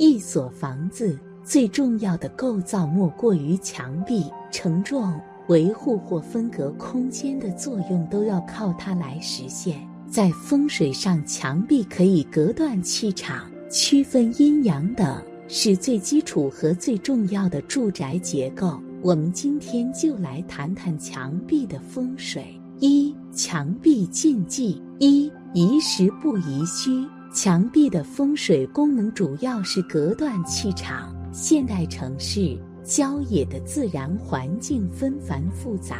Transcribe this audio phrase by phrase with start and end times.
[0.00, 5.12] 一所房子最重要的构造莫过于墙壁，承重、
[5.48, 9.86] 维护或分隔空间的作用都要靠它来实现。
[10.08, 18.80] 在风水上，墙壁可以隔断气场、区分阴阳等，是最基础和最重要的住宅结构。
[19.02, 22.58] 我们今天就来谈谈墙壁的风水。
[22.78, 27.06] 一、墙壁禁忌：一、宜实不宜虚。
[27.32, 31.14] 墙壁的风水功能主要是隔断气场。
[31.32, 35.96] 现代城市郊野的自然环境纷繁复杂，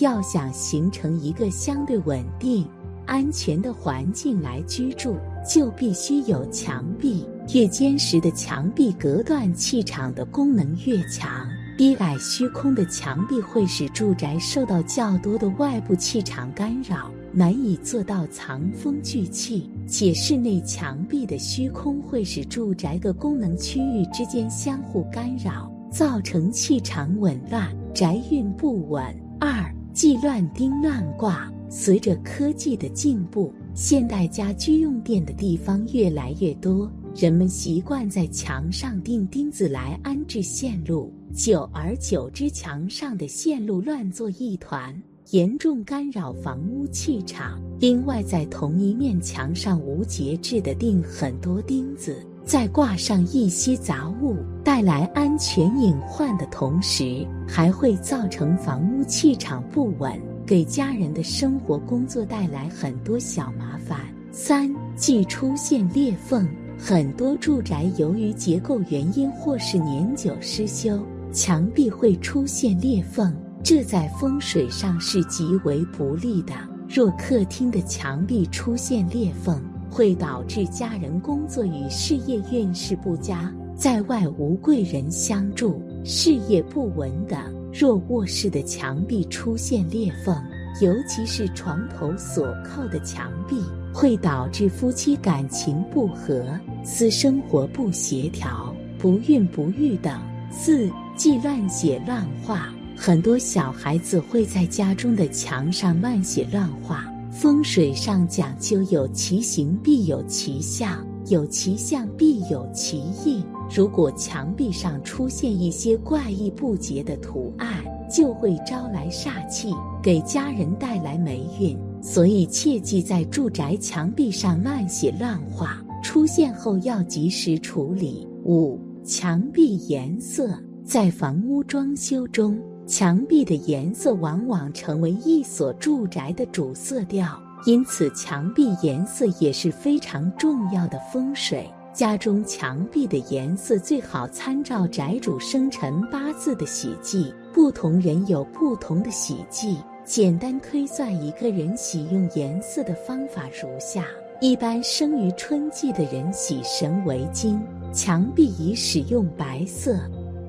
[0.00, 2.66] 要想形成一个相对稳定、
[3.06, 5.16] 安全的环境来居住，
[5.48, 7.24] 就必须有墙壁。
[7.54, 11.46] 越坚实的墙壁，隔断气场的功能越强。
[11.78, 17.08] 低矮虚空的墙壁会使住宅受到较多的外部气场干扰。
[17.34, 29.02] 难以做到藏风聚气，且室内墙壁的虚空会使住宅各功能区域之间相互干扰，造成气场紊乱、宅运不稳。
[29.40, 31.50] 二、忌乱钉乱挂。
[31.70, 44.94] 随着科技的进步，现代家居用电的地方越来越多，人们习惯在墙上钉钉子来安置线路，久而久之，墙上的线路乱作一团。
[45.32, 47.58] 严重干扰房屋气场。
[47.80, 60.12] 另外，在同一面墙上无节制地钉很多钉子，再挂上一些杂物，带来安全隐患的同时，还会造成房屋气场不稳，
[60.44, 64.00] 给家人的生活工作带来很多小麻烦。
[64.32, 66.46] 三，忌出现裂缝。
[66.76, 71.00] 很多住宅由于结构原因或是年久失修，
[71.32, 73.34] 墙壁会出现裂缝。
[73.64, 76.52] 这在风水上是极为不利的。
[76.88, 87.38] 若客厅的墙壁出现裂缝，会导致家人工作与事业运势不佳，在外无贵人相助，事业不稳等。
[87.72, 90.36] 若卧室的墙壁出现裂缝，
[90.82, 93.56] 尤其是床头所靠的墙壁，
[93.94, 96.44] 会导致夫妻感情不和、
[96.84, 100.20] 私生活不协调、不孕不育等。
[100.50, 102.70] 四忌乱写乱画。
[103.04, 107.04] 很多小孩子会在家中的墙上乱写乱画。
[107.32, 113.44] 风水上讲究有其形必有其象，有其象必有其意。
[113.74, 121.76] 如果墙壁上出现一些怪异不洁的图案，就会招来煞气，给家人带来霉运。
[122.00, 128.24] 所以切记在住宅墙壁上乱写乱画，出现后要及时处理。
[128.44, 132.56] 五、墙壁颜色在房屋装修中。
[132.86, 141.68] 墙壁的颜色往往成为一所住宅的主色调，因此墙壁颜色也是非常重要的风水。
[141.94, 149.76] 家中墙壁的颜色最好参照宅主生辰八字的喜忌，不同人有不同的喜忌。
[150.04, 154.06] 简单推算一个人喜用颜色的方法如下：
[154.40, 157.60] 一般生于春季的人喜神为金，
[157.92, 160.00] 墙壁宜使用白色。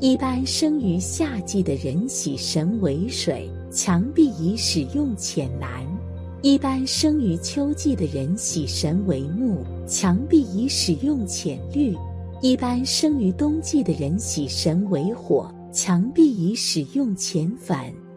[0.04, 5.82] 一般生于夏季的人喜神为水，墙壁宜使用浅蓝；
[6.42, 11.96] 一般生于秋季的人喜神为木，墙壁宜使用浅绿；
[12.42, 17.74] 一般生于冬季的人喜神为火，墙壁宜使用浅粉。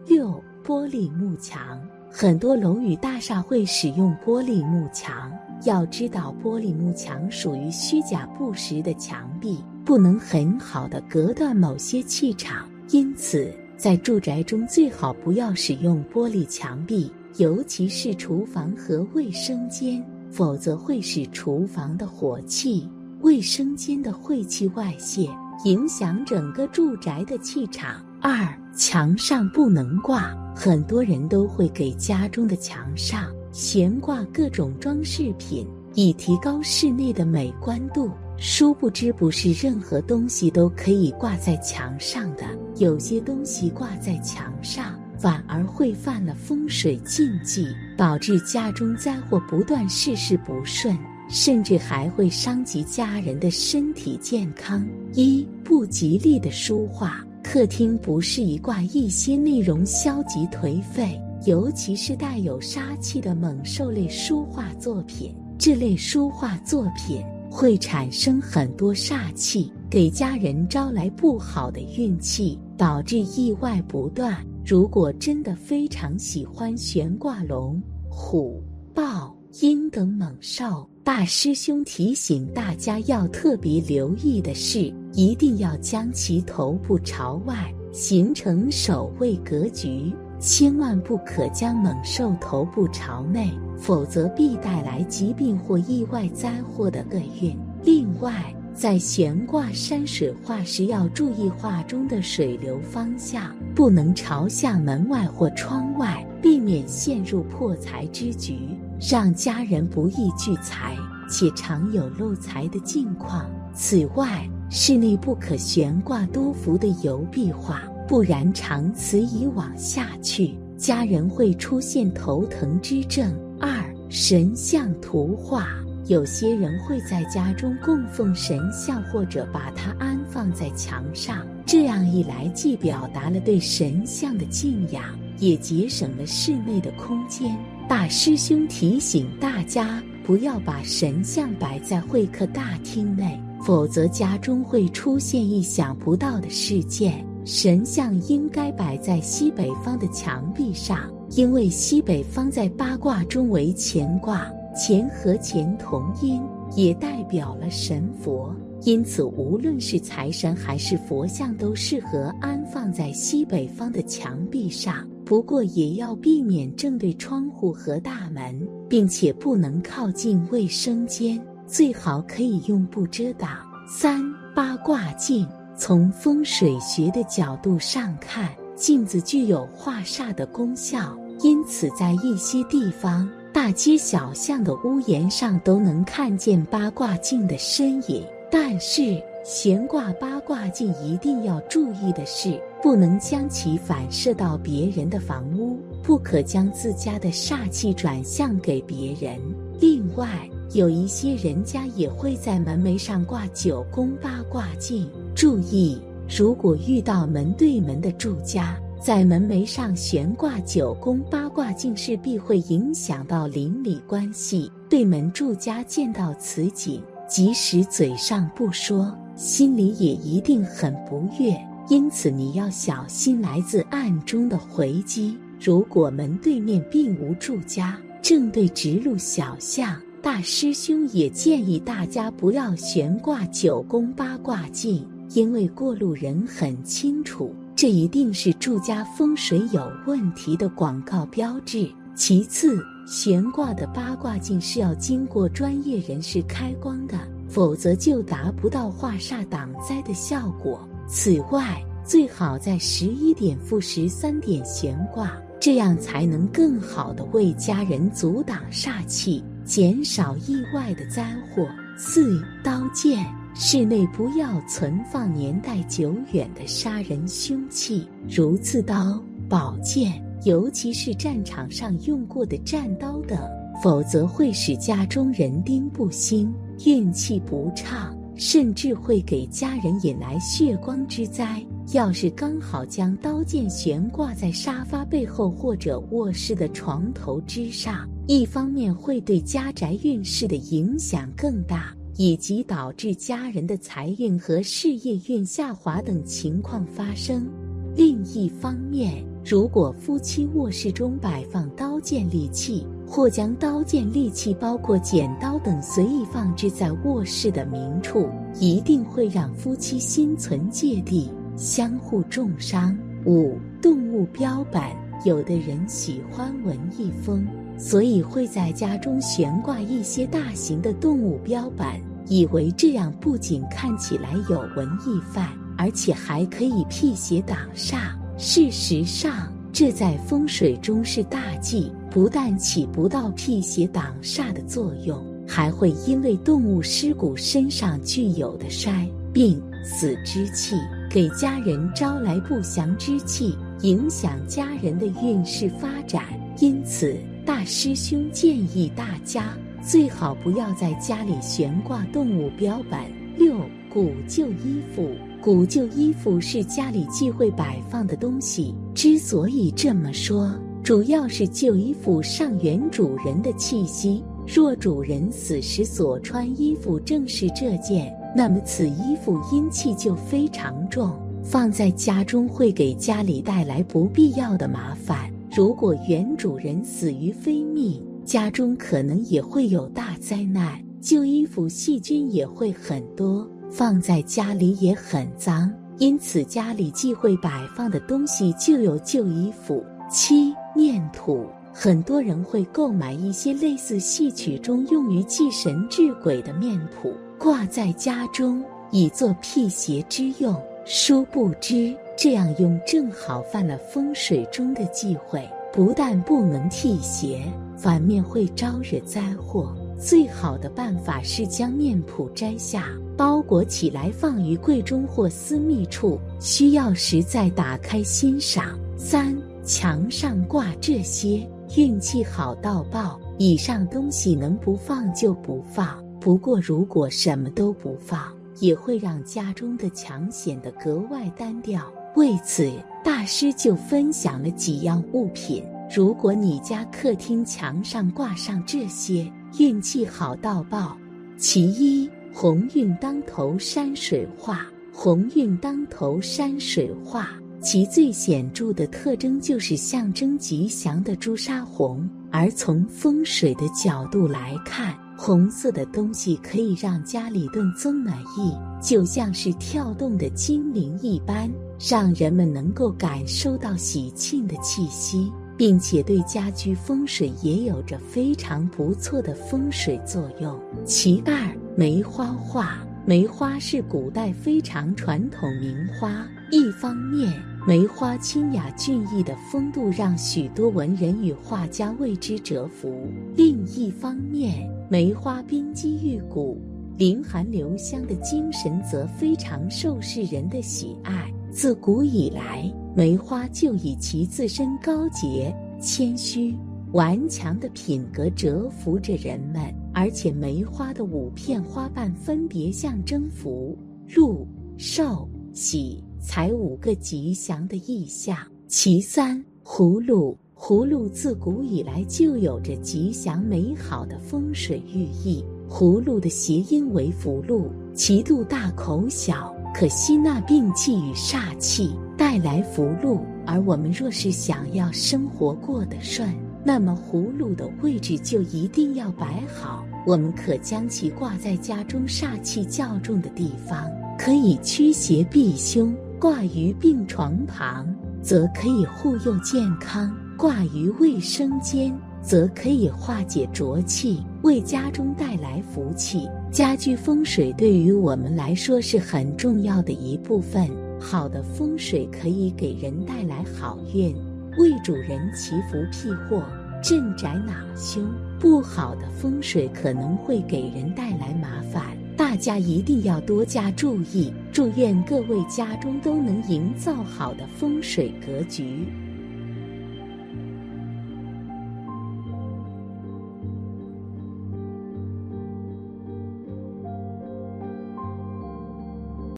[0.07, 1.79] 六、玻璃幕墙，
[2.11, 5.31] 很多楼宇大厦会使用玻璃幕墙。
[5.63, 9.63] 要知道，玻璃幕墙属于虚假不实的墙壁。
[9.83, 22.85] 不能很好的隔断某些气场，因此在住宅中最好不要使用玻璃墙壁，尤其是厨房和卫生间，否则会使厨房的火气、
[23.21, 25.29] 卫生间的晦气外泄，
[25.63, 28.03] 影响整个住宅的气场。
[28.21, 28.45] 二，
[28.75, 38.09] 墙上不能挂，很多人都会给家中的墙上悬挂各种装饰品，以提高室内的美观度。
[38.37, 42.43] 殊不知，不是任何东西都可以挂在墙上的。
[42.77, 47.67] 有些东西挂在墙上，反而会犯了风水禁忌，
[47.97, 50.95] 导致家中灾祸不断，事事不顺，
[51.27, 54.87] 甚至还会伤及家人的身体健康。
[55.13, 65.35] 一不吉利的书画，客厅不适宜挂一些内容消极颓废，尤其是带有杀气的猛兽类书画作品。
[65.57, 67.23] 这类书画作品。
[67.49, 74.45] 会产生很多煞气，给家人招来不好的运气，导致意外不断。
[74.65, 78.61] 如果真的非常喜欢悬挂龙、虎、
[78.93, 80.87] 豹、鹰等猛兽。
[81.05, 97.57] 大师兄提醒大家要特别留意的是，一定要将其头部朝外，形成守卫格局，千万不可将猛兽头部朝内，否则必带来疾病或意外灾祸的厄运。
[97.83, 108.59] 另外，在悬挂山水画时，要注意画中的水流方向不能朝向门外或窗外，避免陷入破财之局。
[108.99, 110.95] 让家人不易聚财，
[111.29, 113.45] 且常有漏财的境况。
[113.73, 123.37] 此外，室内不可悬挂多幅的油壁画，不然长此以往下去，家人会出现头疼之症。
[123.59, 123.69] 二、
[124.09, 125.67] 神像图画，
[126.05, 131.45] 有些人会在家中供奉神像，或者把它安放在墙上。
[131.65, 135.03] 这样一来，既表达了对神像的敬仰，
[135.39, 137.57] 也节省了室内的空间。
[137.89, 147.25] 大师兄提醒大家，不要把神像摆在会客大厅内，否则家中会出现意想不到的事件。
[147.47, 156.41] 神像应该摆在西北方的墙壁上，因为西北方在八卦中为乾卦，乾和乾同音，
[156.75, 158.53] 也代表了神佛。
[158.81, 165.07] 因此，无论是财神还是佛像，都适合安放在西北方的墙壁上。
[165.23, 173.51] 不过也要避免正对窗户和大门，并且不能靠近卫生间，最好可以用布遮挡。
[173.87, 174.21] 三
[174.53, 175.47] 八卦镜，
[175.77, 188.25] 从风水学的角度上看，镜子具有化煞的功效，因此在一些地方，大街小巷的屋檐上都能看见八卦镜的身影。
[188.49, 192.59] 但是，悬挂八卦镜一定要注意的是。
[192.81, 199.35] 不能将其反射到别人的房屋，不可将自家的煞气转向给别人。
[199.79, 205.09] 另外，有一些人家也会在门楣上挂九宫八卦镜。
[205.37, 214.71] 注意，如果遇到门对门的住家，在门楣上悬挂九宫八卦镜，势必会影响到邻里关系。
[214.89, 216.99] 对门住家见到此景，
[217.29, 221.55] 即使嘴上不说，心里也一定很不悦。
[221.87, 225.37] 因此，你要小心来自暗中的回击。
[225.61, 241.89] 如果门对面并无住家，正对直路小巷，大师兄也建议大家不要悬挂九宫八卦镜，因为过路人很清楚，这一定是住家风水有问题的广告标志。
[242.15, 247.15] 其次，悬挂的八卦镜是要经过专业人士开光的，
[247.47, 250.79] 否则就达不到化煞挡灾的效果。
[251.07, 261.67] 此外，最好在十一点负十三点悬挂，这样才能更好的为家人阻挡煞气，减少意外的灾祸。
[261.95, 263.25] 四刀剑，
[263.59, 269.19] 室内不要存放年代久远的杀人凶器，如刺刀、
[269.49, 273.35] 宝剑，尤其是战场上用过的战刀等，
[273.81, 276.53] 否则会使家中人丁不兴，
[276.85, 278.15] 运气不畅。
[278.39, 281.59] 甚至会给家人引来血光之灾。
[281.93, 297.47] 要是刚好将刀剑悬挂在沙发背后或者卧室的床头之上，一方面会对家宅运势的影响更大，以及导致家人的财运和事业运下滑等情况发生。
[297.95, 308.27] 另一方面，如果夫妻卧室中摆放刀剑利器，或将刀剑利器，包括剪刀等随意放置在卧室的明处，
[308.59, 312.97] 一定会让夫妻心存芥蒂，相互重伤。
[313.25, 314.81] 五、动物标本，
[315.25, 317.45] 有的人喜欢文艺风，
[317.77, 321.87] 所以会在家中悬挂一些大型的动物标本，
[322.27, 328.09] 以为这样不仅看起来有文艺范，而且还可以辟邪挡煞。
[328.37, 340.75] 事实上，这在风水中是大忌，不但起不到辟邪挡煞的作用，还会因为动物尸骨身上具有的衰、病、死之气，
[341.09, 346.23] 给家人招来不祥之气，影响家人的运势发展。
[346.59, 347.15] 因此，
[347.47, 352.99] 大师兄建议大家最好不要在家里悬挂动物标本。
[353.37, 353.55] 六、
[353.89, 355.15] 古旧衣服。
[355.41, 358.75] 古旧衣服是家里忌讳摆放的东西。
[358.93, 364.21] 之所以这么说，主要是旧衣服上原主人的气息。
[364.45, 375.31] 若主人死时所穿衣服正是这件，那么此衣服阴气就非常重，放在家中会给家里带来不必要的麻烦。
[375.57, 380.79] 如果原主人死于非命，家中可能也会有大灾难。
[381.01, 389.83] 旧衣服细菌也会很多，放在家里也很脏，因此家里忌讳摆放的东西就有旧衣服。
[390.11, 400.55] 七念土，很多人会购买一些类似戏曲中用于祭神治鬼的面谱，挂在家中以作辟邪之用。
[400.89, 407.41] 殊不知，这样用正好犯了风水中的忌讳，不但不能辟邪，
[407.75, 409.75] 反面会招惹灾祸。
[409.99, 418.79] 最好的办法是将面谱摘下，包裹起来放于柜中或私密处，需要时再打开欣赏。
[418.95, 423.19] 三墙上挂这些，运气好到爆。
[423.37, 431.81] 以上东西能不放就不放，不过如果什么都不放，也会让家中的墙显得格外单调。
[432.15, 432.71] 为此，
[433.03, 435.63] 大师就分享了几样物品。
[435.95, 440.97] 如果你家客厅墙上挂上这些，运气好到爆！
[441.37, 444.65] 其一，鸿运当头山水画。
[444.91, 447.29] 鸿运当头山水画，
[447.61, 452.09] 其最显著的特征就是象征吉祥的朱砂红。
[452.31, 454.97] 而从风水的角度来看，
[455.27, 465.29] 红色的东西可以让家里更增暖意，就像是跳动的精灵一般，让人们能够感受到喜庆的气息。
[465.57, 470.57] 并且对家居风水也有着非常不错的风水作用。
[470.85, 472.77] 其二，梅花画。
[473.05, 476.25] 梅花是古代非常传统名花。
[476.51, 477.33] 一方面，
[477.67, 482.87] 梅花清雅俊逸的风度让许多文人与画家为之折服；
[483.35, 486.61] 另一方面，梅花冰肌玉骨、
[486.95, 491.29] 凌寒留香的精神则非常受世人的喜爱。
[491.51, 496.55] 自古以来，梅花就以其自身高洁、谦虚、
[496.93, 499.61] 顽强的品格折服着人们。
[499.93, 503.77] 而且，梅花的五片花瓣分别象征福、
[504.15, 504.47] 禄、
[504.77, 508.37] 寿、喜、才五个吉祥的意象。
[508.67, 510.37] 其三，葫芦。
[510.53, 515.41] 葫芦自古以来就有着吉祥美好的风水寓意。
[515.69, 519.55] 葫芦的谐音为福禄，其肚大口小。
[519.73, 523.21] 可吸纳病气与煞气，带来福禄。
[523.45, 526.27] 而我们若是想要生活过得顺，
[526.65, 529.85] 那么葫芦的位置就一定要摆好。
[530.05, 537.87] 我们可将其挂在家中煞气较重的地方，可以驱邪避凶；挂于病床旁，
[538.21, 541.93] 则可以护佑健康；挂于卫生间。
[542.19, 546.27] 则可以化解浊气，为家中带来福气。
[546.51, 550.67] 家居风水对于我们来说是很重要的一部分。
[550.99, 554.13] 好的风水可以给人带来好运，
[554.57, 556.43] 为主人祈福辟祸、
[556.83, 558.03] 镇宅纳凶；
[558.37, 561.97] 不好的风水可能会给人带来麻烦。
[562.29, 564.33] 大家一定要多加注意。
[564.51, 568.85] 祝愿各位家中都能营造好的风水格局。